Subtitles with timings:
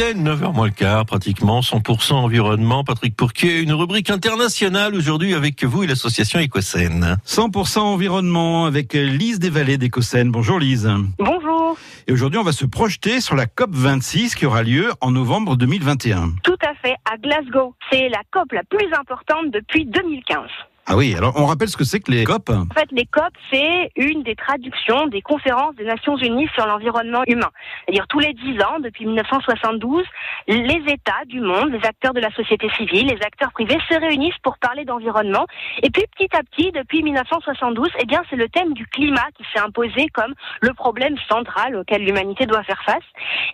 [0.00, 2.84] est 9h moins le quart, pratiquement 100% environnement.
[2.84, 7.18] Patrick Pourquier, une rubrique internationale aujourd'hui avec vous et l'association Écosène.
[7.26, 10.30] 100% environnement avec Lise Desvallées d'Écosène.
[10.30, 10.90] Bonjour Lise.
[11.18, 11.76] Bonjour.
[12.06, 15.56] Et aujourd'hui, on va se projeter sur la COP 26 qui aura lieu en novembre
[15.56, 16.32] 2021.
[16.42, 17.74] Tout à fait, à Glasgow.
[17.90, 20.48] C'est la COP la plus importante depuis 2015.
[20.92, 23.32] Ah oui, alors on rappelle ce que c'est que les COP En fait, les COP,
[23.48, 27.50] c'est une des traductions des conférences des Nations Unies sur l'environnement humain.
[27.84, 30.04] C'est-à-dire tous les dix ans, depuis 1972,
[30.48, 34.38] les États du monde, les acteurs de la société civile, les acteurs privés se réunissent
[34.42, 35.46] pour parler d'environnement.
[35.84, 39.44] Et puis petit à petit, depuis 1972, eh bien, c'est le thème du climat qui
[39.52, 43.06] s'est imposé comme le problème central auquel l'humanité doit faire face.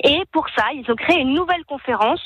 [0.04, 2.22] Et pour ça, ils ont créé une nouvelle conférence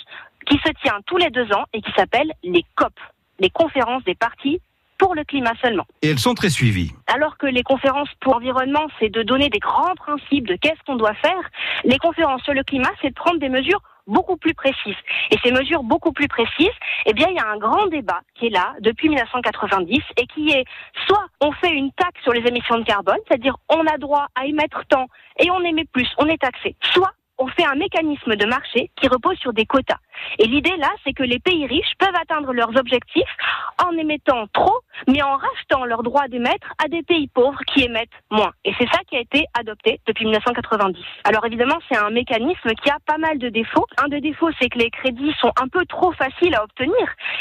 [0.47, 2.95] qui se tient tous les deux ans et qui s'appelle les COP,
[3.41, 4.61] les conférences des partis
[5.01, 5.87] pour le climat seulement.
[6.03, 6.93] Et elles sont très suivies.
[7.07, 10.97] Alors que les conférences pour l'environnement, c'est de donner des grands principes de qu'est-ce qu'on
[10.97, 11.41] doit faire,
[11.85, 15.01] les conférences sur le climat, c'est de prendre des mesures beaucoup plus précises.
[15.31, 16.77] Et ces mesures beaucoup plus précises,
[17.07, 20.51] eh bien, il y a un grand débat qui est là depuis 1990 et qui
[20.51, 20.65] est
[21.07, 24.45] soit on fait une taxe sur les émissions de carbone, c'est-à-dire on a droit à
[24.45, 25.07] émettre tant
[25.39, 26.77] et on émet plus, on est taxé.
[26.93, 29.99] Soit on fait un mécanisme de marché qui repose sur des quotas.
[30.39, 33.35] Et l'idée là, c'est que les pays riches peuvent atteindre leurs objectifs
[33.83, 38.11] en émettant trop, mais en rachetant leur droit d'émettre à des pays pauvres qui émettent
[38.31, 38.53] moins.
[38.67, 41.03] Et c'est ça qui a été adopté depuis 1990.
[41.25, 43.87] Alors évidemment, c'est un mécanisme qui a pas mal de défauts.
[44.05, 46.95] Un des défauts, c'est que les crédits sont un peu trop faciles à obtenir.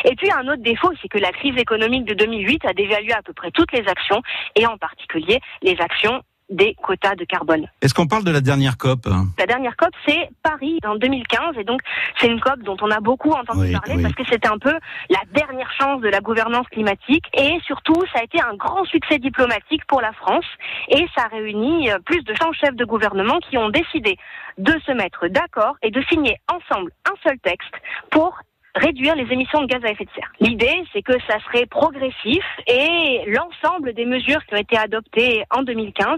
[0.05, 3.22] Et puis un autre défaut, c'est que la crise économique de 2008 a dévalué à
[3.22, 4.22] peu près toutes les actions,
[4.55, 7.67] et en particulier les actions des quotas de carbone.
[7.81, 11.64] Est-ce qu'on parle de la dernière COP La dernière COP, c'est Paris en 2015, et
[11.64, 11.81] donc
[12.19, 14.02] c'est une COP dont on a beaucoup entendu Oui, parler oui.
[14.03, 14.73] parce que c'était un peu
[15.09, 19.20] la dernière chance de la gouvernance climatique, et surtout ça a été un grand succès
[19.20, 20.45] diplomatique pour la France,
[20.89, 24.17] et ça réunit euh, plus de 100 chefs de gouvernement qui ont décidé
[24.58, 27.73] de se mettre d'accord et de signer ensemble un seul texte
[28.11, 28.38] pour
[28.80, 30.32] réduire les émissions de gaz à effet de serre.
[30.40, 35.64] L'idée, c'est que ça serait progressif et l'ensemble des mesures qui ont été adoptées en
[35.64, 36.17] 2015,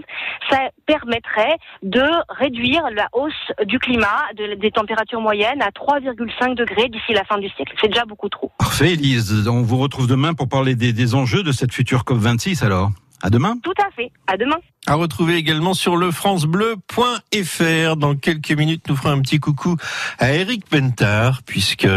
[0.50, 3.32] ça permettrait de réduire la hausse
[3.66, 7.72] du climat, de- des températures moyennes à 3,5 degrés d'ici la fin du siècle.
[7.80, 8.50] C'est déjà beaucoup trop.
[8.58, 9.48] Parfait, Lise.
[9.48, 12.90] On vous retrouve demain pour parler des, enjeux de cette future COP 26 alors.
[13.22, 13.56] À demain.
[13.62, 14.10] Tout à fait.
[14.26, 14.56] À demain.
[14.86, 17.96] À retrouver également sur le francebleu.fr.
[17.96, 19.76] Dans quelques minutes, nous ferons un petit coucou
[20.18, 21.88] à Eric Pentard, puisque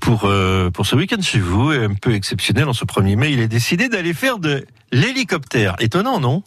[0.00, 3.40] pour, euh, pour ce week-end chez vous, un peu exceptionnel en ce 1er mai, il
[3.42, 5.76] a décidé d'aller faire de l'hélicoptère.
[5.78, 6.42] Étonnant, non?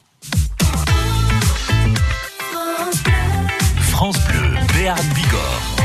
[3.80, 5.85] France Bleu, Béarn Bigorre.